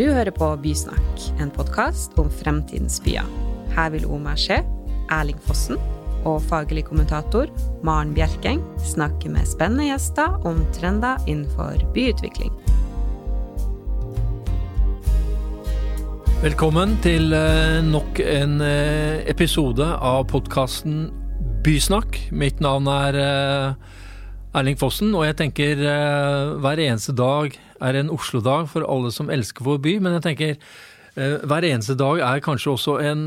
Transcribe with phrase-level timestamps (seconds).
[0.00, 3.26] Du hører på Bysnakk, en podkast om fremtidens byer.
[3.74, 4.62] Her vil Omar Skje,
[5.12, 5.76] Erling Fossen
[6.24, 7.52] og faglig kommentator
[7.84, 12.56] Maren Bjerkeng snakke med spennende gjester om trender innenfor byutvikling.
[16.40, 21.10] Velkommen til eh, nok en eh, episode av podkasten
[21.60, 22.22] Bysnakk.
[22.32, 23.90] Mitt navn er eh,
[24.56, 25.84] Erling Fossen, og jeg tenker
[26.64, 29.94] hver eneste dag er en Oslo-dag for alle som elsker vår by.
[30.04, 30.58] Men jeg tenker
[31.18, 33.24] hver eneste dag er kanskje også en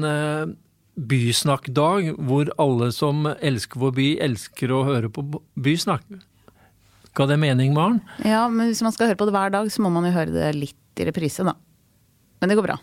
[0.93, 5.25] bysnakkdag hvor alle som elsker vår by, elsker å høre på
[5.59, 6.05] bysnakk.
[7.13, 7.99] Ga det mening, Maren?
[8.25, 10.33] Ja, men hvis man skal høre på det hver dag, så må man jo høre
[10.33, 11.53] det litt i reprise, da.
[12.41, 12.77] Men det går bra.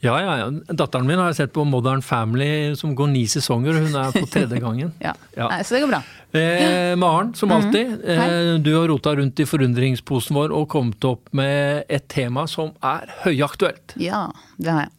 [0.00, 0.74] Ja, ja, ja.
[0.78, 4.28] Datteren min har jeg sett på Modern Family som går ni sesonger, hun er på
[4.30, 4.92] tredje gangen.
[5.02, 5.14] ja.
[5.34, 5.48] ja.
[5.50, 6.02] Nei, så det går bra.
[6.38, 7.56] Eh, Maren, som mhm.
[7.56, 7.88] alltid.
[7.88, 8.54] Mm -hmm.
[8.54, 12.70] eh, du har rota rundt i forundringsposen vår og kommet opp med et tema som
[12.82, 13.94] er høyaktuelt.
[13.96, 14.90] Ja, det har jeg.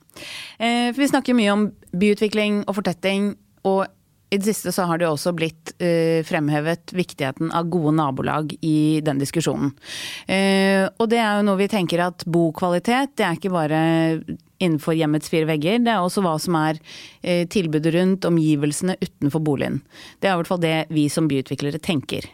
[0.60, 3.36] Eh, for vi snakker mye om byutvikling og fortetting.
[3.64, 3.86] og
[4.30, 8.54] i det siste så har det jo også blitt uh, fremhevet viktigheten av gode nabolag
[8.62, 9.72] i den diskusjonen.
[10.30, 13.82] Uh, og det er jo noe vi tenker at bokvalitet, det er ikke bare
[14.60, 15.80] innenfor hjemmets fire vegger.
[15.84, 16.82] Det er også hva som er
[17.22, 19.80] eh, tilbudet rundt omgivelsene utenfor boligen.
[20.20, 22.28] Det er i hvert fall det vi som byutviklere tenker.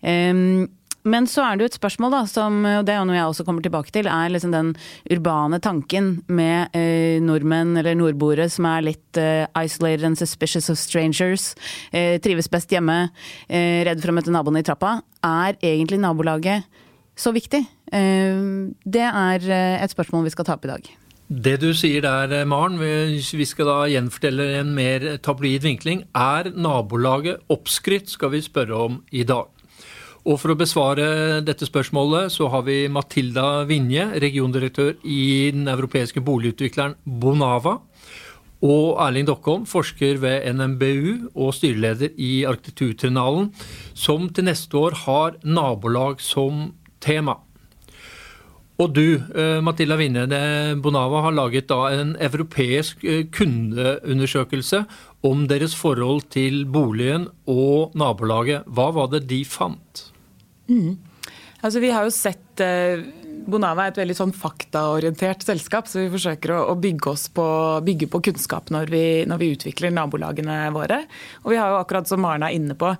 [0.00, 0.66] Um,
[1.06, 3.30] men så er det jo et spørsmål, da, som, og det er jo noe jeg
[3.30, 4.72] også kommer tilbake til, er liksom den
[5.12, 10.80] urbane tanken med eh, nordmenn eller nordboere som er litt eh, isolated and suspicious of
[10.80, 11.52] strangers,
[11.92, 13.06] eh, trives best hjemme,
[13.46, 14.98] eh, redd for å møte naboene i trappa.
[15.22, 16.66] Er egentlig nabolaget
[17.16, 17.62] så viktig?
[17.94, 18.44] Eh,
[18.84, 20.94] det er eh, et spørsmål vi skal ta opp i dag.
[21.26, 26.04] Det du sier der, Maren, vi skal da gjenfortelle en mer tabloid vinkling.
[26.14, 29.50] Er nabolaget oppskrytt, skal vi spørre om i dag.
[30.26, 36.18] Og For å besvare dette spørsmålet så har vi Matilda Vinje, regiondirektør i den europeiske
[36.26, 37.76] boligutvikleren Bonava.
[38.66, 43.52] Og Erling Dokkholm, forsker ved NMBU og styreleder i Arkitekturtrinalen,
[43.94, 47.36] som til neste år har nabolag som tema.
[48.82, 50.26] Og du, eh, Matilda Winne,
[50.82, 54.82] Bonava har laget en europeisk eh, kundeundersøkelse
[55.22, 58.66] om deres forhold til boligen og nabolaget.
[58.66, 60.15] Hva var det de fant?
[60.68, 60.96] Mm.
[61.64, 63.02] Altså, vi har jo sett eh,
[63.46, 67.46] Bonava er et veldig sånn faktaorientert selskap, så vi forsøker å, bygge, på,
[67.86, 70.98] bygge på, kunnskap når vi, når vi, utvikler nabolagene våre.
[71.44, 72.90] Og vi har jo akkurat som Maren er inne på,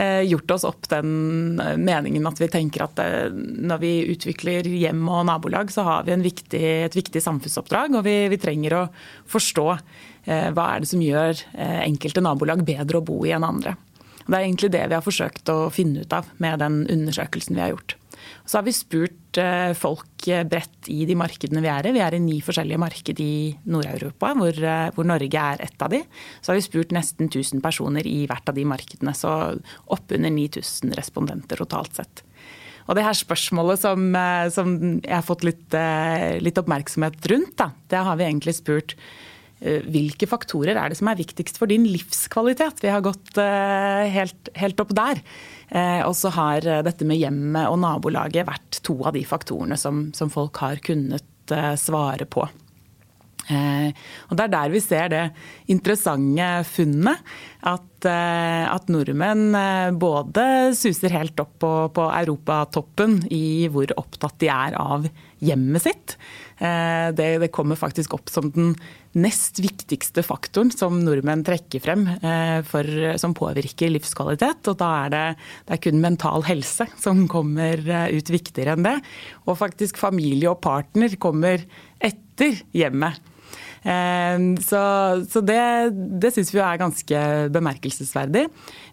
[0.00, 4.68] eh, gjort oss opp den eh, meningen at vi tenker at eh, når vi utvikler
[4.72, 8.86] hjem og nabolag, så har vi viktig, et viktig samfunnsoppdrag, og vi, vi trenger å
[9.30, 9.68] forstå
[10.30, 13.72] hva er det som gjør enkelte nabolag bedre å bo i enn andre.
[14.30, 17.64] Det er egentlig det vi har forsøkt å finne ut av med den undersøkelsen vi
[17.64, 17.96] har gjort.
[18.44, 21.94] Så har vi spurt eh, folk eh, bredt i de markedene vi er i.
[21.94, 23.34] Vi er i ni forskjellige marked i
[23.70, 26.02] Nord-Europa, hvor, eh, hvor, Norge er ett av de.
[26.40, 29.54] Så har vi spurt nesten 1000 personer i hvert av de markedene, så
[29.90, 32.24] oppunder 9000 respondenter totalt sett.
[32.90, 34.06] Og det her spørsmålet som,
[34.50, 35.74] som jeg har fått litt,
[36.42, 38.96] litt oppmerksomhet rundt, da, det har vi egentlig spurt
[39.60, 42.80] hvilke faktorer er det som er viktigst for din livskvalitet?
[42.80, 45.20] Vi har gått helt, helt opp der.
[45.70, 49.78] Eh, og så har eh, dette med hjemmet og nabolaget vært to av de faktorene
[49.78, 52.48] som, som folk har kunnet eh, svare på.
[53.50, 55.22] Og Det er der vi ser det
[55.72, 57.24] interessante funnet.
[57.60, 59.52] At, at nordmenn
[60.00, 65.04] både suser helt opp på, på europatoppen i hvor opptatt de er av
[65.44, 66.14] hjemmet sitt.
[66.56, 68.74] Det, det kommer faktisk opp som den
[69.18, 72.86] nest viktigste faktoren som nordmenn trekker frem eh, for,
[73.18, 74.70] som påvirker livskvalitet.
[74.70, 75.24] Og da er det,
[75.66, 78.96] det er kun mental helse som kommer eh, ut viktigere enn det.
[79.48, 81.64] Og faktisk familie og partner kommer
[81.98, 83.18] etter hjemmet.
[83.82, 84.82] Eh, så,
[85.30, 85.62] så det,
[86.20, 87.24] det syns vi er ganske
[87.54, 88.46] bemerkelsesverdig.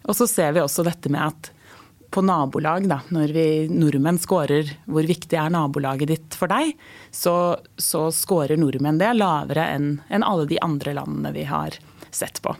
[0.08, 1.52] Og så ser vi også dette med at
[2.08, 6.72] på nabolag, da, når vi nordmenn scorer hvor viktig er nabolaget ditt for deg,
[7.12, 11.76] så, så scorer nordmenn det lavere enn en alle de andre landene vi har
[12.08, 12.54] sett på.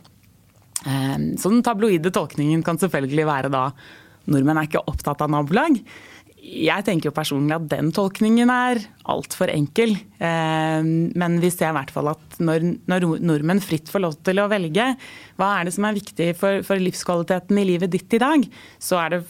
[0.87, 3.65] Ehm, så den tabloide tolkningen kan selvfølgelig være da
[4.29, 5.81] nordmenn er ikke opptatt av nabolag.
[6.39, 8.81] Jeg tenker jo personlig at den tolkningen er
[9.11, 9.97] altfor enkel.
[10.23, 14.41] Ehm, men vi ser i hvert fall at når, når, nordmenn fritt får lov til
[14.41, 14.93] å velge
[15.39, 18.47] hva er det som er viktig for, for livskvaliteten i livet ditt i dag,
[18.79, 19.23] så er det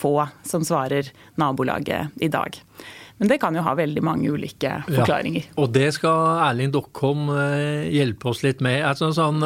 [0.00, 0.14] få
[0.48, 1.10] som svarer
[1.40, 2.56] nabolaget i dag.
[3.20, 5.50] Men det kan jo ha veldig mange ulike forklaringer.
[5.50, 8.78] Ja, og det skal Erling Dokkholm eh, hjelpe oss litt med.
[8.88, 9.44] Altså, sånn,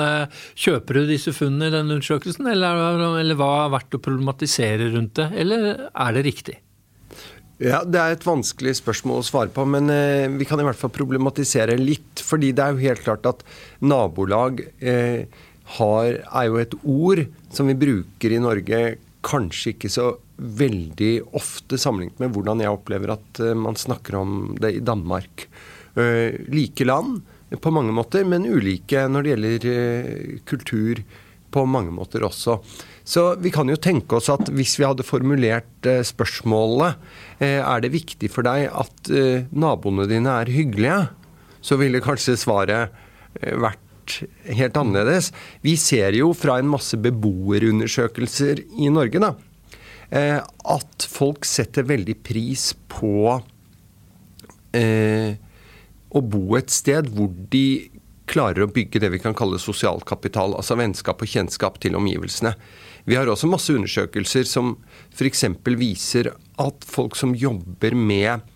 [0.55, 5.19] kjøper du disse funnene i denne undersøkelsen, eller, eller hva er verdt å problematisere rundt
[5.19, 6.61] det, eller er det riktig?
[7.63, 10.79] Ja, Det er et vanskelig spørsmål å svare på, men eh, vi kan i hvert
[10.79, 12.19] fall problematisere litt.
[12.19, 13.45] fordi det er jo helt klart at
[13.81, 15.27] nabolag eh,
[15.79, 17.25] har, er jo et ord
[17.55, 18.81] som vi bruker i Norge
[19.25, 24.57] kanskje ikke så veldig ofte sammenlignet med hvordan jeg opplever at eh, man snakker om
[24.59, 25.47] det i Danmark.
[25.95, 27.23] Eh, like land
[27.63, 31.05] på mange måter, men ulike når det gjelder eh, kultur
[31.55, 32.59] på mange måter også.
[33.05, 36.97] Så vi kan jo tenke oss at hvis vi hadde formulert eh, spørsmålet
[37.39, 41.01] eh, er det viktig for deg at eh, naboene dine er hyggelige,
[41.65, 42.93] så ville kanskje svaret
[43.41, 44.19] vært
[44.53, 45.31] helt annerledes.
[45.65, 49.31] Vi ser jo fra en masse beboerundersøkelser i Norge da,
[50.13, 53.39] at folk setter veldig pris på
[56.15, 57.65] å bo et sted hvor de
[58.31, 62.55] klarer å bygge det vi kan kalle sosial kapital, altså vennskap og kjennskap til omgivelsene.
[63.05, 64.75] Vi har også masse undersøkelser som
[65.13, 65.45] f.eks.
[65.77, 68.51] viser at folk som jobber med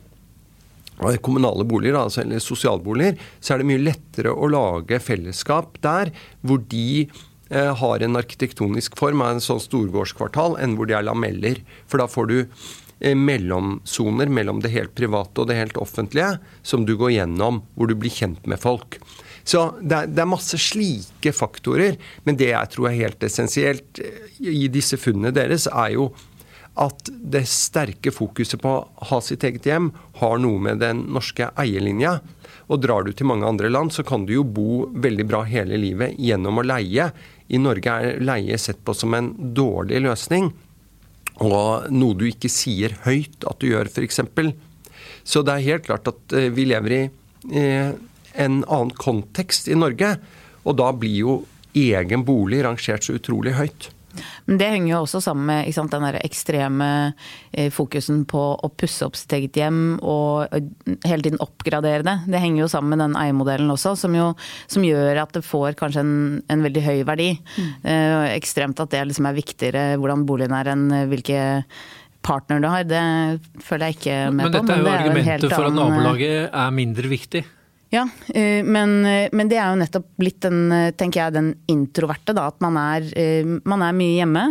[1.23, 6.11] kommunale boliger, altså, eller sosialboliger, så er det mye lettere å lage fellesskap der
[6.41, 11.07] hvor de eh, har en arkitektonisk form av en sånn storgårdskvartal, enn hvor de er
[11.07, 11.63] lameller.
[11.87, 16.89] For da får du eh, mellomsoner mellom det helt private og det helt offentlige, som
[16.89, 18.99] du går gjennom, hvor du blir kjent med folk.
[19.49, 21.97] Så det er, det er, masse slike faktorer.
[22.29, 26.11] Men det jeg tror er helt essensielt eh, i disse funnene deres, er jo
[26.79, 29.89] at det sterke fokuset på å ha sitt eget hjem
[30.21, 32.19] har noe med den norske eierlinja.
[32.69, 35.81] Og drar du til mange andre land, så kan du jo bo veldig bra hele
[35.81, 37.09] livet gjennom å leie.
[37.49, 40.53] I Norge er leie sett på som en dårlig løsning.
[41.41, 44.21] Og noe du ikke sier høyt at du gjør, f.eks.
[45.25, 47.03] Så det er helt klart at eh, vi lever i
[47.59, 47.91] eh,
[48.39, 50.17] en annen kontekst i Norge.
[50.65, 51.39] Og da blir jo
[51.79, 53.91] egen bolig rangert så utrolig høyt.
[54.47, 56.89] Men Det henger jo også sammen med sant, den der ekstreme
[57.53, 60.49] eh, fokusen på å pusse opp sitt eget hjem og
[61.07, 62.17] hele tiden oppgradere det.
[62.33, 64.33] Det henger jo sammen med den eiermodellen også, som, jo,
[64.67, 66.17] som gjør at det får kanskje en,
[66.51, 67.31] en veldig høy verdi.
[67.59, 67.71] Mm.
[67.93, 71.45] Eh, ekstremt at det liksom er viktigere hvordan boligen er enn hvilke
[72.25, 72.89] partner du har.
[72.89, 73.05] Det
[73.65, 74.51] føler jeg ikke med på.
[74.51, 77.45] Men dette er jo argumentet for at nabolaget er mindre viktig.
[77.91, 81.49] Ja, eh, men, eh, men, det er jo nettopp blitt den, eh, tenker jeg, den
[81.73, 82.35] introverte.
[82.37, 83.07] Da, at man er,
[83.65, 84.45] man er, mye hjemme.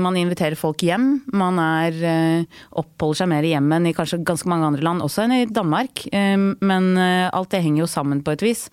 [0.00, 1.20] Man inviterer folk hjem.
[1.36, 2.46] Man er,
[2.80, 5.46] oppholder seg mer i hjemmet enn i kanskje ganske mange andre land, også enn i
[5.46, 6.06] Danmark.
[6.12, 8.64] Men alt det henger jo sammen på et vis.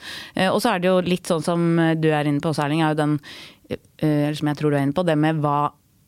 [0.48, 1.68] Og så er det jo litt sånn som
[2.00, 3.18] du er inne på, Erling, er jo den
[4.38, 5.60] som jeg tror du er inne på, det med hva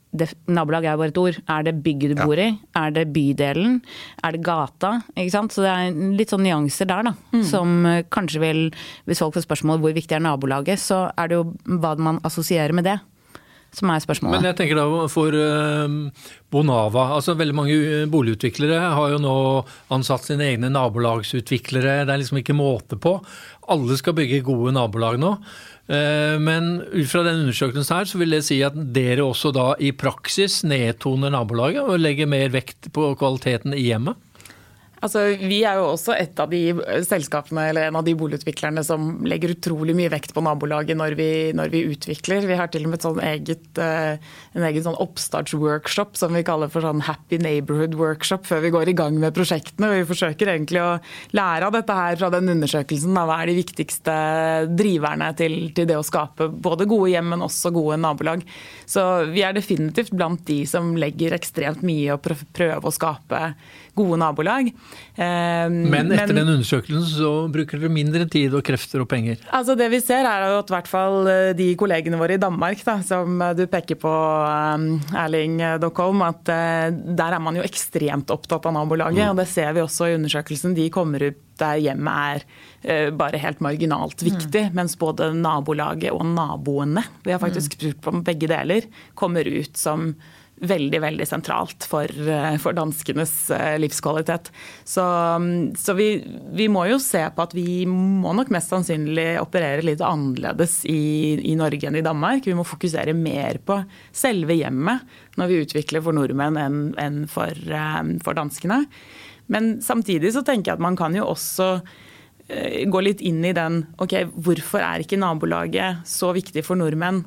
[0.10, 1.38] det, nabolag er jo bare et ord.
[1.54, 2.48] Er det bygget du bor i?
[2.78, 3.78] Er det bydelen?
[4.26, 4.96] Er det gata?
[5.14, 5.54] Ikke sant?
[5.54, 7.14] Så det er litt sånn nyanser der, da.
[7.36, 7.46] Mm.
[7.46, 8.66] Som eh, kanskje vil
[9.06, 11.46] Hvis folk får spørsmål hvor viktig er nabolaget, så er det jo
[11.78, 12.98] hva man assosierer med det.
[13.76, 14.40] Som er spørsmålet.
[14.40, 17.04] Men jeg tenker da for uh, Bonava.
[17.20, 17.76] altså Veldig mange
[18.10, 19.36] boligutviklere har jo nå
[19.94, 22.00] ansatt sine egne nabolagsutviklere.
[22.02, 23.20] Det er liksom ikke måte på.
[23.70, 25.36] Alle skal bygge gode nabolag nå.
[25.90, 29.72] Eh, men ut fra den undersøkelsen her, så vil det si at dere også da
[29.82, 34.20] i praksis nedtoner nabolaget og legger mer vekt på kvaliteten i hjemmet?
[35.00, 36.74] Altså, vi er jo også et av de
[37.08, 41.30] selskapene eller en av de boligutviklerne som legger utrolig mye vekt på nabolaget når vi,
[41.56, 42.48] når vi utvikler.
[42.50, 44.20] Vi har til og med sånn eget, eh,
[44.58, 48.92] en egen sånn oppstartsworkshop som vi kaller for sånn Happy Neighborhood Workshop før vi går
[48.92, 49.94] i gang med prosjektene.
[50.02, 51.00] Vi forsøker egentlig å
[51.38, 53.16] lære av dette her fra den undersøkelsen.
[53.16, 53.24] Da.
[53.30, 54.18] Hva er de viktigste
[54.76, 58.44] driverne til, til det å skape både gode hjem, men også gode nabolag.
[58.90, 63.54] Så vi er definitivt blant de som legger ekstremt mye å prøve å skape
[64.00, 64.72] gode nabolag.
[65.20, 69.42] Ehm, men etter Men, den undersøkelsen så bruker dere mindre tid og krefter og penger?
[69.56, 73.00] Altså Det vi ser er at hvert fall eh, de kollegene våre i Danmark, da,
[73.06, 74.14] som du peker på
[75.20, 76.88] Erling.com, Erling at eh,
[77.20, 79.26] der er man jo ekstremt opptatt av nabolaget.
[79.26, 79.34] Mm.
[79.34, 80.78] og Det ser vi også i undersøkelsen.
[80.78, 82.44] De kommer ut der hjemmet er
[82.84, 84.76] eh, bare helt marginalt viktig, mm.
[84.78, 87.80] mens både nabolaget og naboene, vi har faktisk mm.
[87.80, 88.88] spurt om begge deler,
[89.20, 90.14] kommer ut som
[90.60, 94.52] veldig veldig sentralt for, eh, for danskenes eh, livskvalitet.
[94.84, 95.04] Så,
[95.40, 96.10] mm, så vi,
[96.56, 101.40] vi, må jo se på at vi må nok mest sannsynlig operere litt annerledes i,
[101.40, 102.48] i, Norge enn i Danmark.
[102.48, 103.80] Vi må fokusere mer på
[104.12, 105.08] selve hjemmet
[105.40, 108.84] når vi utvikler for nordmenn enn, enn for, eh, for danskene.
[109.50, 111.80] Men samtidig så tenker jeg at man kan jo også
[112.90, 117.20] gå litt inn i den ok, Hvorfor er ikke nabolaget så viktig for nordmenn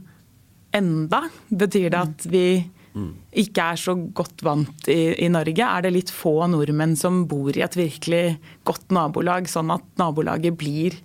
[0.74, 1.20] enda?
[1.46, 2.46] Betyr det at vi
[2.92, 5.64] ikke er så godt vant i, i, Norge?
[5.64, 8.36] Er det litt få nordmenn som bor i et virkelig
[8.68, 10.98] godt nabolag, sånn at nabolaget blir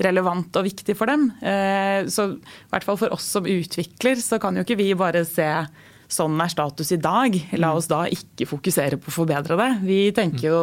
[0.00, 1.28] relevant og viktig for dem?
[1.44, 5.26] Eh, så i hvert fall for oss som utvikler, så kan jo ikke vi bare
[5.28, 5.50] se
[6.14, 7.36] sånn er status i dag.
[7.58, 9.68] La oss da ikke fokusere på å forbedre det.
[9.84, 10.58] Vi tenker jo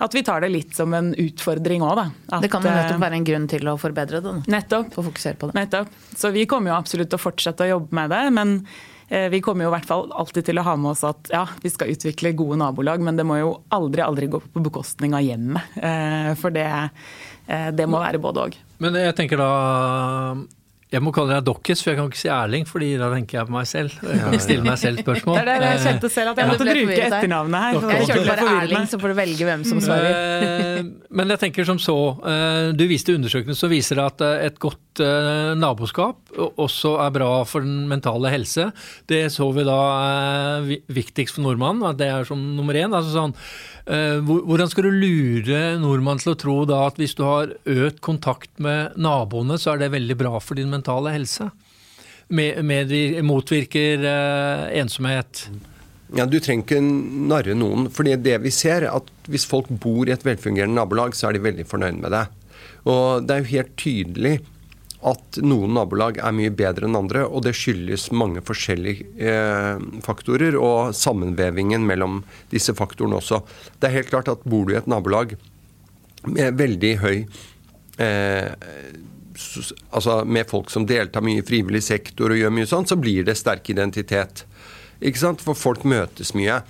[0.00, 2.06] at vi tar det litt som en utfordring òg, da.
[2.30, 4.36] At, det kan jo nettopp være en grunn til å forbedre det.
[4.50, 4.94] Nettopp.
[4.94, 5.58] For å fokusere på det.
[5.60, 5.92] Nettopp.
[6.16, 8.24] Så vi kommer jo absolutt til å fortsette å jobbe med det.
[8.36, 11.32] men eh, vi kommer jo i hvert fall alltid til å ha med oss at
[11.32, 15.16] ja, vi skal utvikle gode nabolag, men det må jo aldri aldri gå på bekostning
[15.18, 15.74] av hjemmet.
[15.82, 16.68] Eh, for det,
[17.74, 18.58] det må være både òg.
[18.80, 19.50] Men jeg tenker da
[20.90, 23.46] jeg må kalle deg Dokkis, for jeg kan ikke si Erling, fordi da tenker jeg
[23.46, 23.92] på meg selv.
[24.02, 25.36] Jeg kan ikke stille meg selv spørsmål.
[25.38, 27.78] Det er det jeg kjente selv, at jeg måtte bruke etternavnet her.
[27.94, 30.18] Jeg kjørte bare Erling, så får du velge hvem som svarer.
[30.18, 34.58] Eh, men jeg tenker som så, eh, du viste undersøkelsen som viser at eh, et
[34.58, 34.78] godt
[35.56, 38.66] naboskap også er bra for den mentale helse.
[39.08, 39.78] Det så vi da
[40.90, 42.90] viktigst for nordmannen, at det er som nummer én.
[42.90, 43.34] Altså sånn,
[44.26, 48.50] hvordan skal du lure nordmannen til å tro da at hvis du har økt kontakt
[48.60, 51.50] med naboene, så er det veldig bra for din mentale mentale helse.
[52.30, 52.92] Med, med
[53.26, 55.48] motvirker eh, ensomhet.
[56.14, 56.80] Ja, Du trenger ikke
[57.30, 57.88] narre noen.
[57.90, 61.38] fordi det vi ser, er at hvis folk bor i et velfungerende nabolag, så er
[61.38, 62.24] de veldig fornøyd med det.
[62.90, 64.40] Og det er jo helt tydelig
[65.06, 70.58] at noen nabolag er mye bedre enn andre, og det skyldes mange forskjellige eh, faktorer,
[70.60, 72.20] og sammenvevingen mellom
[72.52, 73.40] disse faktorene også.
[73.80, 75.38] Det er helt klart at bor du i et nabolag
[76.28, 77.16] med veldig høy
[77.96, 78.50] eh,
[79.90, 83.26] altså med folk som deltar mye i frivillig sektor og gjør mye sånn, så blir
[83.26, 84.44] det sterk identitet.
[85.00, 85.44] Ikke sant?
[85.44, 86.60] For folk møtes mye.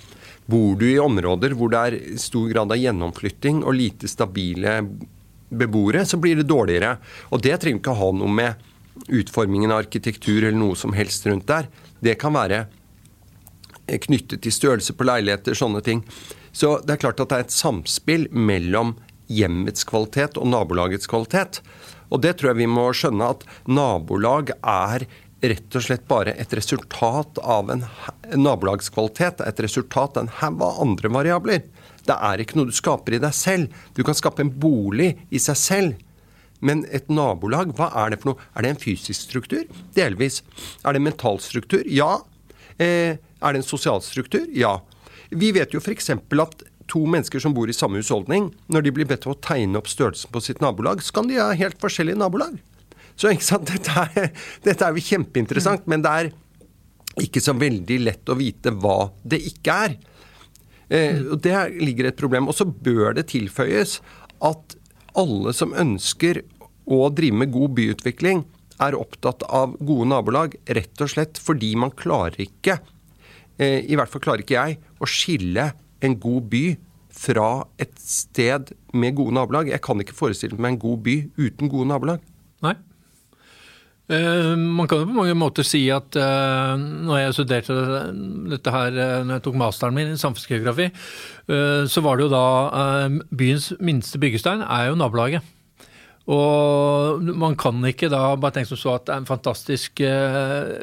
[0.51, 4.79] Bor du i områder hvor det er stor grad av gjennomflytting og lite stabile
[5.51, 6.95] beboere, så blir det dårligere.
[7.31, 11.47] Og det trenger ikke ha noe med utformingen av arkitektur eller noe som helst rundt
[11.49, 11.67] der.
[11.99, 12.65] Det kan være
[13.91, 16.03] knyttet til størrelse på leiligheter, sånne ting.
[16.55, 18.95] Så det er klart at det er et samspill mellom
[19.31, 21.61] hjemmets kvalitet og nabolagets kvalitet.
[22.11, 25.07] Og det tror jeg vi må skjønne at nabolag er
[25.41, 27.85] rett og slett bare et resultat av en
[28.37, 29.41] nabolagskvalitet.
[29.47, 31.63] Et resultat av en haug av andre variabler.
[32.05, 33.81] Det er ikke noe du skaper i deg selv.
[33.97, 36.07] Du kan skape en bolig i seg selv.
[36.61, 38.49] Men et nabolag, hva er det for noe?
[38.53, 39.65] Er det en fysisk struktur?
[39.97, 40.41] Delvis.
[40.85, 41.81] Er det en mental struktur?
[41.89, 42.19] Ja.
[42.77, 44.45] Eh, er det en sosial struktur?
[44.53, 44.77] Ja.
[45.31, 46.11] Vi vet jo f.eks.
[46.13, 49.79] at to mennesker som bor i samme husholdning, når de blir bedt om å tegne
[49.79, 52.59] opp størrelsen på sitt nabolag, så kan de ha helt forskjellige nabolag.
[53.15, 53.69] Så ikke sant?
[53.71, 54.31] Dette, er,
[54.65, 56.31] dette er jo kjempeinteressant, men det er
[57.21, 59.97] ikke så veldig lett å vite hva det ikke er.
[60.91, 62.49] Eh, og Det ligger et problem.
[62.51, 63.99] Og så bør det tilføyes
[64.47, 64.77] at
[65.19, 66.41] alle som ønsker
[66.91, 68.45] å drive med god byutvikling,
[68.81, 72.79] er opptatt av gode nabolag, rett og slett fordi man klarer ikke,
[73.61, 75.67] eh, i hvert fall klarer ikke jeg, å skille
[76.01, 76.65] en god by
[77.11, 77.49] fra
[77.81, 79.71] et sted med gode nabolag.
[79.71, 82.23] Jeg kan ikke forestille meg en god by uten gode nabolag.
[82.63, 82.75] Nei.
[84.11, 87.77] Uh, man kan jo på mange måter si at uh, når jeg studerte
[88.51, 90.89] dette her, uh, når jeg tok masteren min i samfunnsgeografi,
[91.91, 92.43] så var det jo da
[93.35, 95.43] byens minste byggestein er jo nabolaget.
[96.29, 100.75] Og man kan ikke da bare tenke som så at det er en fantastisk eh,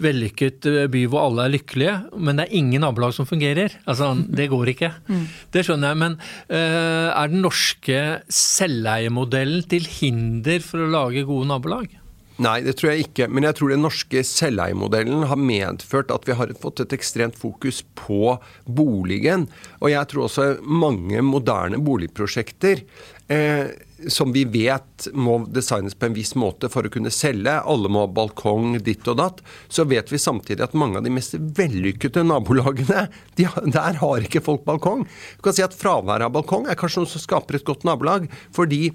[0.00, 3.76] vellykket eh, by hvor alle er lykkelige, men det er ingen nabolag som fungerer.
[3.84, 4.92] Altså, Det går ikke.
[5.08, 5.24] Mm.
[5.52, 5.98] Det skjønner jeg.
[6.02, 6.14] Men
[6.52, 11.94] eh, er den norske selveiemodellen til hinder for å lage gode nabolag?
[12.38, 13.26] Nei, det tror jeg ikke.
[13.32, 17.80] Men jeg tror den norske selveiemodellen har medført at vi har fått et ekstremt fokus
[17.98, 19.48] på boligen.
[19.80, 22.84] Og jeg tror også mange moderne boligprosjekter
[23.28, 23.70] eh,
[24.08, 27.54] som vi vet må designes på en viss måte for å kunne selge.
[27.58, 29.42] Alle må ha balkong, ditt og datt.
[29.68, 33.08] Så vet vi samtidig at mange av de mest vellykkede nabolagene,
[33.38, 35.04] de, der har ikke folk balkong.
[35.38, 38.30] Du kan si at Fraværet av balkong er kanskje noe som skaper et godt nabolag.
[38.54, 38.92] fordi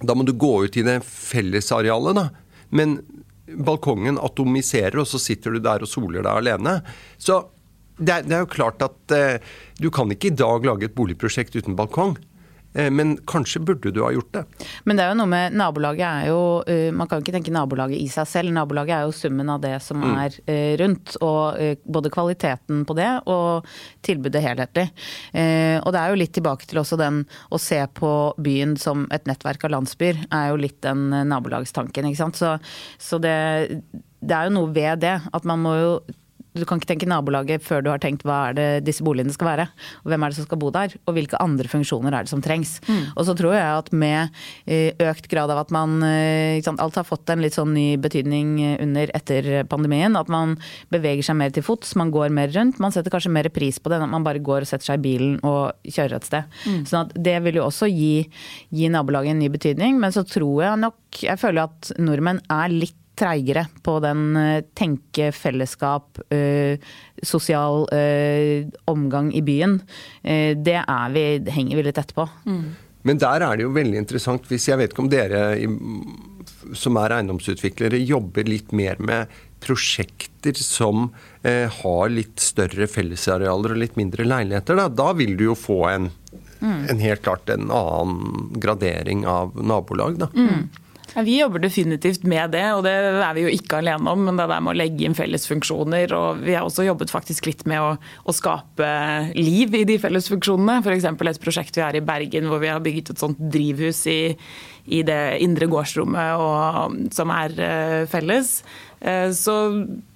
[0.00, 2.28] da må du gå ut i det fellesarealet, da.
[2.72, 3.00] Men
[3.50, 6.78] balkongen atomiserer, og så sitter du der og soler deg alene.
[7.18, 7.42] Så
[8.00, 9.42] det er, det er jo klart at eh,
[9.80, 12.16] du kan ikke i dag lage et boligprosjekt uten balkong.
[12.72, 14.44] Eh, men kanskje burde du ha gjort det.
[14.84, 17.98] Men det er jo noe med nabolaget er jo eh, Man kan ikke tenke nabolaget
[17.98, 18.54] i seg selv.
[18.54, 20.12] Nabolaget er jo summen av det som mm.
[20.24, 21.16] er eh, rundt.
[21.20, 23.66] Og både kvaliteten på det og
[24.06, 24.86] tilbudet helhetlig.
[25.80, 27.22] Og det er jo litt tilbake til også den
[27.52, 28.10] å se på
[28.40, 32.40] byen som et nettverk av landsbyer, er jo litt den nabolagstanken, ikke sant.
[32.40, 32.54] Så,
[33.00, 33.34] så det,
[34.20, 35.16] det er jo noe ved det.
[35.36, 35.92] At man må jo
[36.56, 39.52] du kan ikke tenke nabolaget før du har tenkt hva er det disse boligene skal
[39.52, 39.66] være.
[40.02, 42.42] Og hvem er det som skal bo der, og hvilke andre funksjoner er det som
[42.42, 42.78] trengs.
[42.88, 43.12] Mm.
[43.14, 46.98] Og så tror jeg at med eh, økt grad av at man eh, sant, Alt
[46.98, 50.18] har fått en litt sånn ny betydning under etter pandemien.
[50.18, 50.56] At man
[50.92, 52.80] beveger seg mer til fots, man går mer rundt.
[52.82, 55.00] Man setter kanskje mer pris på det enn at man bare går og setter seg
[55.00, 56.58] i bilen og kjører et sted.
[56.66, 56.82] Mm.
[56.88, 58.14] Sånn at det vil jo også gi,
[58.74, 60.00] gi nabolaget en ny betydning.
[60.02, 64.62] Men så tror jeg nok Jeg føler at nordmenn er litt treigere på den eh,
[64.74, 66.20] tenke fellesskap,
[67.22, 67.84] sosial
[68.88, 69.76] omgang i byen.
[70.22, 72.24] Det er vi, henger vi litt etterpå.
[72.48, 72.64] Mm.
[73.08, 75.42] Men der er det jo veldig interessant, hvis jeg vet ikke om dere
[76.76, 81.08] som er eiendomsutviklere, jobber litt mer med prosjekter som
[81.42, 85.80] eh, har litt større fellesarealer og litt mindre leiligheter, da, da vil du jo få
[85.90, 86.10] en,
[86.60, 86.82] mm.
[86.92, 90.20] en, helt klart en annen gradering av nabolag.
[90.22, 90.30] Da.
[90.36, 90.68] Mm.
[91.14, 94.22] Ja, vi jobber definitivt med det, og det er vi jo ikke alene om.
[94.28, 96.12] Men det der med å legge inn fellesfunksjoner.
[96.14, 98.90] Og vi har også jobbet faktisk litt med å, å skape
[99.34, 100.78] liv i de fellesfunksjonene.
[100.84, 101.08] F.eks.
[101.10, 104.20] et prosjekt vi har i Bergen hvor vi har bygget et sånt drivhus i,
[104.86, 108.60] i det indre gårdsrommet og, som er uh, felles.
[109.02, 109.56] Uh, så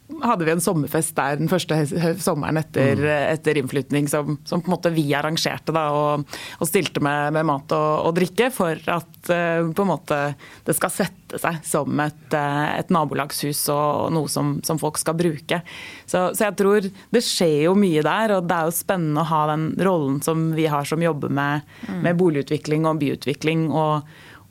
[0.04, 1.78] hadde vi en sommerfest der den første
[2.20, 3.10] sommeren etter, mm.
[3.32, 7.46] etter innflytning, som, som, på en måte vi arrangerte da, og, og stilte med, med
[7.48, 10.18] mat og, og, drikke for at uh, på en måte
[10.66, 15.16] det skal sette seg som et, uh, et nabolagshus og noe som, som folk skal
[15.18, 15.62] bruke.
[16.04, 19.30] Så, så, jeg tror det skjer jo mye der, og det er jo spennende å
[19.32, 22.04] ha den rollen som vi har som jobber med, mm.
[22.04, 23.70] med boligutvikling og byutvikling.
[23.72, 24.04] og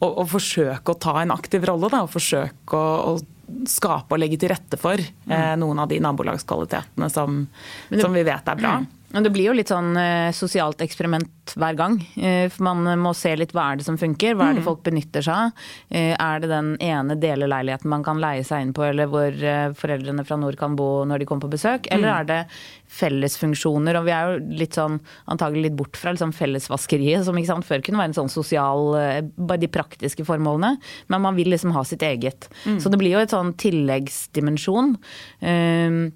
[0.04, 1.88] og, forsøke å ta en aktiv rolle.
[1.88, 3.33] Da, og forsøke å, å
[3.68, 7.44] skape og legge til rette for eh, noen av de nabolagskvalitetene som,
[7.90, 8.78] det, som vi vet er bra.
[8.82, 8.88] Mm.
[9.14, 12.00] Men det blir jo litt sånn eh, sosialt eksperiment hver gang.
[12.18, 14.68] Eh, for man må se litt hva er det som funker, hva er det mm.
[14.68, 15.68] folk benytter seg av.
[15.94, 19.38] Eh, er det den ene deleleiligheten man kan leie seg inn på, eller hvor
[19.78, 21.90] foreldrene fra nord kan bo når de kommer på besøk?
[21.94, 22.16] Eller mm.
[22.16, 22.40] er det
[22.94, 24.00] fellesfunksjoner?
[24.00, 24.98] Og vi er jo litt sånn
[25.30, 28.92] antagelig litt bort fra liksom fellesvaskeriet, som ikke sant, før kunne være en sånn sosial
[28.94, 30.76] Bare de praktiske formålene.
[31.14, 32.50] Men man vil liksom ha sitt eget.
[32.66, 32.82] Mm.
[32.82, 34.96] Så det blir jo et sånn tilleggsdimensjon.
[35.44, 36.12] Uh,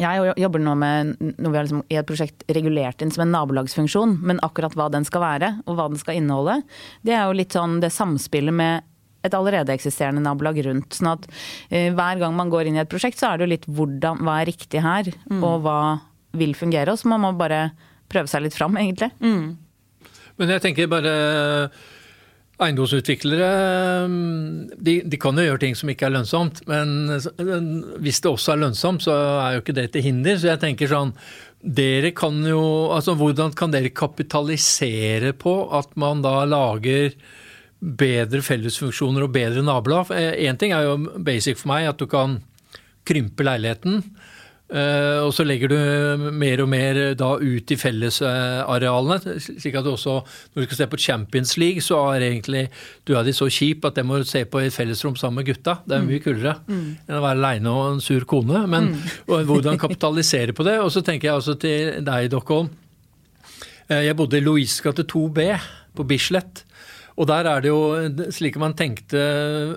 [0.00, 3.34] jeg jobber nå med noe vi har liksom i et prosjekt regulert inn som en
[3.34, 4.16] nabolagsfunksjon.
[4.26, 6.60] Men akkurat hva den skal være, og hva den skal inneholde,
[7.06, 8.86] det er jo litt sånn det samspillet med
[9.26, 10.96] et allerede eksisterende nabolag rundt.
[10.96, 13.52] sånn at uh, hver gang man går inn i et prosjekt, så er det jo
[13.54, 15.42] litt hvordan, hva er riktig her, mm.
[15.44, 15.80] og hva
[16.40, 16.94] vil fungere.
[16.94, 17.66] Og så må man bare
[18.10, 19.10] prøve seg litt fram, egentlig.
[19.20, 19.58] Mm.
[20.40, 21.14] Men jeg tenker bare
[22.60, 23.50] Eiendomsutviklere
[24.76, 27.08] de, de, kan jo gjøre ting som ikke er lønnsomt, men
[28.04, 29.14] hvis det også er lønnsomt, så
[29.46, 30.36] er jo ikke det til hinder.
[30.36, 31.14] Så jeg tenker sånn
[31.60, 32.60] dere kan jo,
[32.94, 37.12] altså Hvordan kan dere kapitalisere på at man da lager
[37.80, 40.12] bedre fellesfunksjoner og bedre nabolag?
[40.12, 42.38] Én ting er jo basic for meg, at du kan
[43.08, 44.00] krympe leiligheten.
[44.70, 49.16] Uh, og så legger du mer og mer da ut i fellesarealene.
[49.42, 50.20] slik at du også,
[50.54, 52.68] når du skal se på Champions League, så er egentlig
[53.08, 55.40] du er de så kjip at det må du se på i et fellesrom sammen
[55.40, 55.80] med gutta.
[55.82, 56.22] Det er mye mm.
[56.22, 56.84] kulere mm.
[57.02, 58.60] enn å være aleine og en sur kone.
[58.70, 59.08] Men mm.
[59.50, 60.76] hvordan kapitalisere på det.
[60.84, 62.68] Og så tenker jeg også til deg, Dokkholm.
[63.90, 65.48] Uh, jeg bodde i Louise gate 2B
[65.98, 66.62] på Bislett.
[67.18, 69.18] Og der er det jo slik man tenkte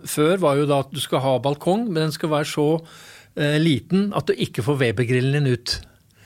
[0.06, 3.23] før, var jo da at du skal ha balkong, men den skal være så Eh,
[3.36, 5.80] liten at du ikke får Weber-grillen din ut.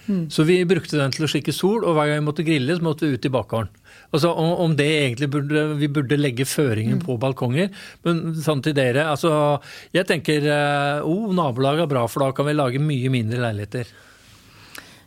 [0.07, 0.29] Mm.
[0.31, 2.83] Så vi brukte den til å skikke sol, og hver gang vi måtte grille, så
[2.83, 3.71] måtte vi ut i bakgården.
[4.15, 7.03] Altså om, om, det egentlig burde Vi burde legge føringen mm.
[7.03, 7.71] på balkonger.
[8.07, 9.31] Men sånn til dere, altså
[9.95, 13.91] Jeg tenker uh, oh, nabolag er bra, for da kan vi lage mye mindre leiligheter.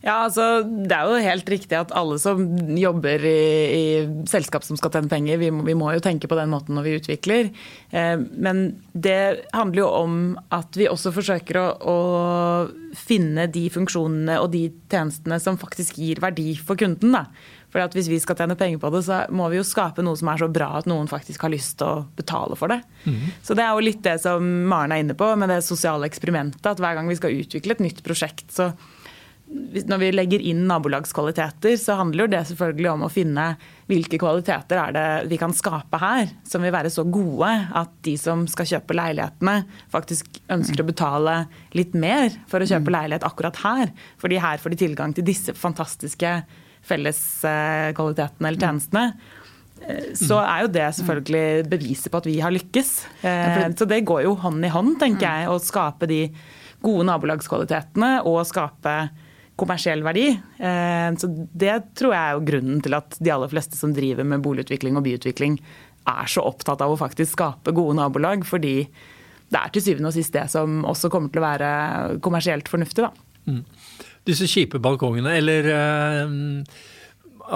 [0.01, 2.41] Ja, altså, Det er jo helt riktig at alle som
[2.79, 3.43] jobber i,
[3.77, 3.85] i
[4.31, 6.87] selskap som skal tjene penger, vi må, vi må, jo tenke på den måten når
[6.87, 7.51] vi utvikler.
[7.93, 10.15] Eh, men det handler jo om
[10.57, 11.99] at vi også forsøker å, å,
[12.97, 17.13] finne de funksjonene og de tjenestene som faktisk gir verdi for kunden.
[17.15, 17.27] da.
[17.71, 20.33] For Hvis vi skal tjene penger på det, så må vi jo skape noe som
[20.33, 22.81] er så bra at noen faktisk har lyst til å betale for det.
[23.05, 23.21] Mm.
[23.47, 26.65] Så Det er jo litt det som Maren er inne på med det sosiale eksperimentet.
[26.67, 28.73] At hver gang vi skal utvikle et nytt prosjekt, så
[29.51, 33.47] når vi legger inn nabolagskvaliteter, så handler det selvfølgelig om å finne
[33.91, 37.49] hvilke kvaliteter er det vi kan skape her, som vil være så gode
[37.81, 39.57] at de som skal kjøpe leilighetene,
[39.91, 41.35] faktisk ønsker å betale
[41.75, 42.95] litt mer for å kjøpe mm.
[42.95, 43.91] leilighet akkurat her.
[44.23, 46.35] Fordi her får de tilgang til disse fantastiske
[46.87, 49.05] felleskvalitetene eller tjenestene.
[49.83, 50.45] Eh, så mm.
[50.45, 52.93] er jo det selvfølgelig beviset på at vi har lykkes.
[53.27, 55.33] Eh, så det går jo hånd i hånd, tenker mm.
[55.33, 56.21] jeg, å skape de
[56.81, 58.95] gode nabolagskvalitetene og skape
[59.61, 60.27] kommersiell verdi.
[60.33, 64.27] Eh, så Det tror jeg er jo grunnen til at de aller fleste som driver
[64.27, 65.59] med boligutvikling og byutvikling,
[66.11, 68.47] er så opptatt av å faktisk skape gode nabolag.
[68.49, 68.77] Fordi
[69.51, 71.73] det er til syvende og sist det som også kommer til å være
[72.25, 73.05] kommersielt fornuftig.
[73.05, 73.13] da.
[73.51, 73.65] Mm.
[74.29, 76.25] Disse kjipe balkongene, eller uh,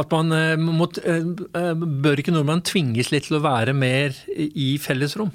[0.01, 5.31] at man uh, må, Bør ikke nordmenn tvinges litt til å være mer i fellesrom?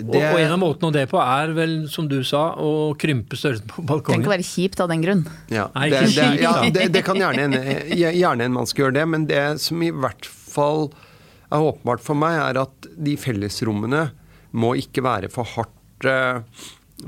[0.00, 0.20] Det...
[0.32, 3.68] Og, en av måtene å det på er vel, som du sa, å krympe størrelsen
[3.70, 4.20] på balkongen.
[4.20, 5.22] Trenger ikke være kjipt av den grunn.
[5.52, 7.56] Ja, Nei, det, det, ja, det, det, kan gjerne en,
[8.22, 10.88] gjerne en man skal gjøre det, men det som i hvert fall
[11.50, 14.08] er åpenbart for meg, er at de fellesrommene
[14.60, 16.42] må ikke være for hardt eh,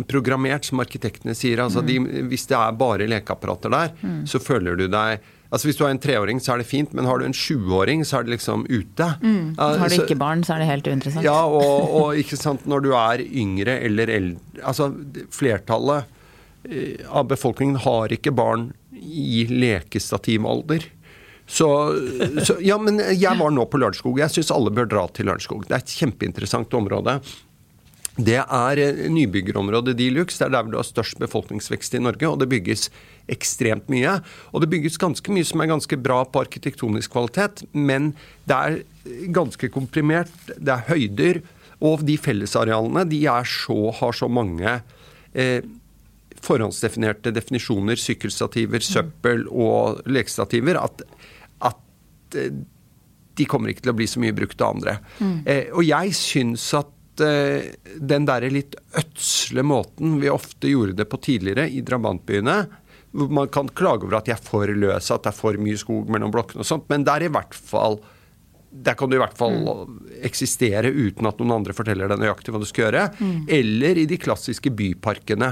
[0.08, 1.62] programmert, som arkitektene sier.
[1.64, 1.98] Altså de,
[2.30, 3.94] hvis det er bare lekeapparater der,
[4.28, 5.22] så føler du deg
[5.52, 8.06] Altså Hvis du har en treåring, så er det fint, men har du en sjuåring,
[8.08, 9.08] så er det liksom ute.
[9.20, 9.52] Mm.
[9.58, 11.26] Har du ikke barn, så er det helt uinteressant.
[11.26, 14.88] ja, og, og ikke sant, når du er yngre eller eldre Altså,
[15.34, 16.08] flertallet
[16.70, 20.88] eh, av befolkningen har ikke barn i lekestativalder.
[21.44, 21.68] Så,
[22.46, 24.20] så Ja, men jeg var nå på Lørenskog.
[24.22, 25.66] Jeg syns alle bør dra til Lørenskog.
[25.68, 27.18] Det er et kjempeinteressant område.
[28.16, 30.38] Det er eh, nybyggerområdet de luxe.
[30.40, 32.90] Det er der du har størst befolkningsvekst i Norge, og det bygges
[33.32, 34.18] ekstremt mye.
[34.52, 38.12] Og det bygges ganske mye som er ganske bra på arkitektonisk kvalitet, men
[38.50, 38.80] det er
[39.32, 40.32] ganske komprimert.
[40.52, 41.42] Det er høyder,
[41.82, 44.76] og de fellesarealene de er så, har så mange
[45.34, 45.64] eh,
[46.42, 51.02] forhåndsdefinerte definisjoner, sykkelstativer, søppel og lekestativer, at,
[51.64, 52.52] at eh,
[53.38, 54.98] de kommer ikke til å bli så mye brukt av andre.
[55.48, 56.98] Eh, og jeg syns at eh,
[58.12, 62.56] den derre litt ødsle måten vi ofte gjorde det på tidligere i drabantbyene
[63.12, 65.76] hvor Man kan klage over at de er for løse, at det er for mye
[65.76, 68.00] skog mellom blokkene og sånt, men er hvert fall
[68.72, 69.58] der kan du i hvert fall
[70.24, 73.02] eksistere uten at noen andre forteller deg nøyaktig hva du skal gjøre.
[73.52, 75.50] Eller i de klassiske byparkene.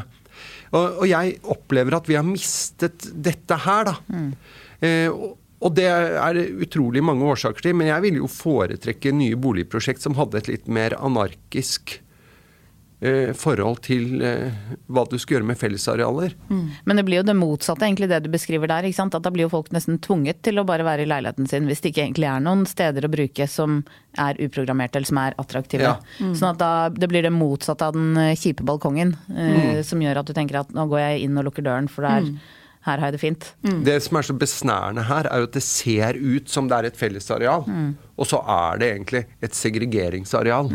[0.70, 4.22] Og, og jeg opplever at vi har mistet dette her, da.
[4.80, 9.12] Eh, og, og det er det utrolig mange årsaker til, men jeg ville jo foretrekke
[9.12, 11.99] nye boligprosjekt som hadde et litt mer anarkisk
[13.05, 14.55] eh, forhold til eh,
[14.88, 16.33] hva du skal gjøre med fellesarealer.
[16.88, 18.88] Men det blir jo det motsatte, egentlig det du beskriver der.
[18.88, 19.16] ikke sant?
[19.16, 21.85] At da blir jo folk nesten tvunget til å bare være i leiligheten sin, hvis
[21.85, 23.83] det ikke egentlig er noen steder å bruke som
[24.20, 25.90] er uprogrammerte eller som er attraktive.
[25.90, 25.99] Ja.
[26.20, 30.23] Sånn at da det blir det motsatte av den eh, kjipe balkongen, eh, som gjør
[30.23, 32.33] at du tenker at nå går jeg inn og lukker døren, for der,
[32.87, 33.49] her har jeg det fint.
[33.85, 36.88] Det som er så besnærende her, er jo at det ser ut som det er
[36.88, 37.66] et fellesareal,
[38.16, 40.71] og så er det egentlig et segregeringsareal.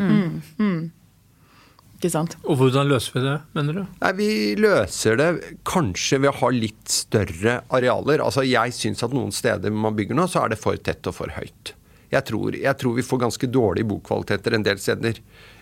[1.95, 2.35] Ikke sant?
[2.43, 3.83] Og hvordan løser vi det, mener du?
[4.03, 5.29] Nei, Vi løser det
[5.65, 8.21] kanskje ved å ha litt større arealer.
[8.21, 11.15] Altså, Jeg syns at noen steder man bygger nå, så er det for tett og
[11.15, 11.73] for høyt.
[12.11, 15.17] Jeg tror, jeg tror vi får ganske dårlige bokvaliteter en del steder.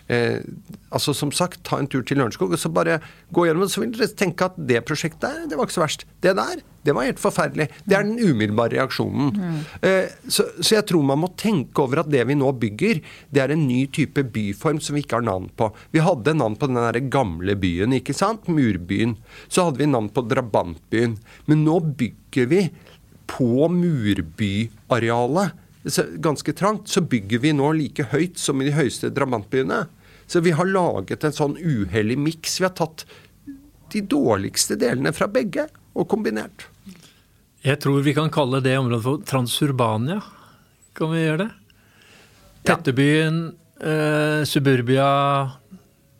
[0.08, 0.40] Eh,
[0.92, 3.00] altså Som sagt, ta en tur til Lørenskog og så bare
[3.32, 3.72] gå gjennom det.
[3.72, 6.06] Så vil dere tenke at det prosjektet der, det var ikke så verst.
[6.24, 7.68] Det der, det var helt forferdelig.
[7.88, 9.64] Det er den umiddelbare reaksjonen.
[9.80, 13.00] Eh, så, så jeg tror man må tenke over at det vi nå bygger,
[13.32, 15.70] det er en ny type byform som vi ikke har navn på.
[15.94, 18.50] Vi hadde navn på den der gamle byen, ikke sant?
[18.52, 19.16] Murbyen.
[19.48, 21.16] Så hadde vi navn på drabantbyen.
[21.48, 22.66] Men nå bygger vi
[23.30, 25.63] på murbyarealet
[26.24, 29.84] ganske trangt, så bygger vi nå like høyt som i de høyeste drabantbyene.
[30.26, 32.56] Så vi har laget en sånn uhellig miks.
[32.60, 33.04] Vi har tatt
[33.92, 36.66] de dårligste delene fra begge og kombinert.
[37.64, 40.20] Jeg tror vi kan kalle det området for Transurbania.
[40.96, 41.50] Kan vi gjøre det?
[42.64, 43.38] Tettebyen,
[43.80, 45.50] eh, suburbia,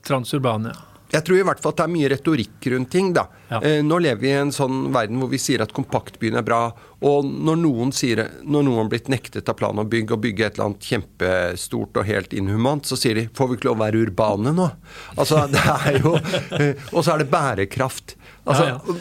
[0.05, 0.94] Transurbania.
[1.15, 3.13] Jeg tror i hvert fall at det er mye retorikk rundt ting.
[3.17, 3.25] da.
[3.51, 3.61] Ja.
[3.63, 6.61] Eh, nå lever vi i en sånn verden hvor vi sier at kompaktbyen er bra.
[7.05, 10.47] Og når noen sier når noen har blitt nektet av plan og bygg å bygge
[10.47, 13.85] et eller annet kjempestort og helt inhumant, så sier de får vi ikke lov å
[13.85, 14.69] være urbane nå?
[15.17, 18.17] Altså, det er jo eh, Og så er det bærekraft.
[18.45, 18.99] Altså, Ja,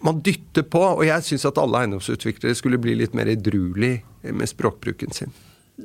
[0.00, 4.48] Man dytter på, og jeg syns at alle eiendomsutviklere skulle bli litt mer edruelig med
[4.48, 5.34] språkbruken sin.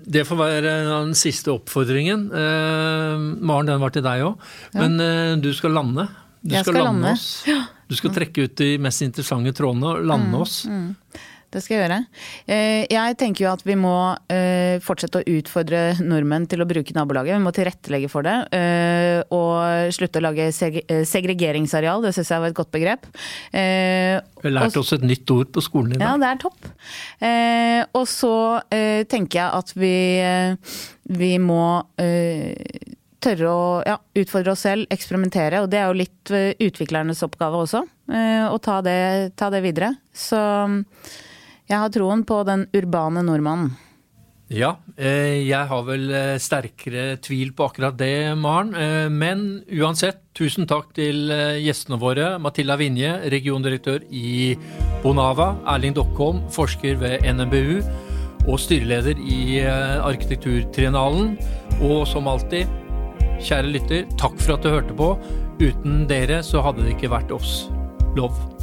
[0.04, 2.28] Det får være den siste oppfordringen.
[2.34, 4.52] Eh, Maren, den var til deg òg.
[4.76, 6.08] Men eh, du skal lande.
[6.46, 7.30] Du Jeg skal, skal lande, oss.
[7.90, 10.60] Du skal trekke ut de mest interessante trådene og lande oss.
[11.54, 11.98] Det skal jeg gjøre.
[12.52, 13.94] Eh, Jeg tenker jo at vi må
[14.32, 17.38] eh, fortsette å utfordre nordmenn til å bruke nabolaget.
[17.38, 18.36] Vi må tilrettelegge for det.
[18.56, 23.08] eh, Og slutte å lage segregeringsareal, det syns jeg var et godt begrep.
[23.54, 26.08] Vi har lært oss et nytt ord på skolen i dag.
[26.08, 26.68] Ja, det er topp.
[27.96, 28.34] Og så
[29.12, 29.96] tenker jeg at vi,
[31.22, 31.64] vi må
[33.26, 35.64] tørre å ja, utfordre oss selv, eksperimentere.
[35.64, 37.82] Og det er jo litt utviklernes oppgave også,
[38.52, 39.00] å ta det,
[39.40, 39.96] ta det videre.
[40.14, 40.38] Så
[41.70, 43.74] jeg har troen på den urbane nordmannen.
[44.54, 48.76] Ja, eh, jeg har vel eh, sterkere tvil på akkurat det, Maren.
[48.78, 51.32] Eh, Men uansett, tusen takk til
[51.64, 52.36] gjestene våre.
[52.38, 54.54] Matilda Vinje, regiondirektør i
[55.02, 55.56] Bonava.
[55.66, 57.82] Erling Dokkholm, forsker ved NMBU.
[58.46, 61.40] Og styreleder i Arkitekturtriennalen.
[61.82, 62.70] Og som alltid,
[63.42, 65.16] kjære lytter, takk for at du hørte på.
[65.58, 67.64] Uten dere så hadde det ikke vært oss.
[68.14, 68.55] Lov.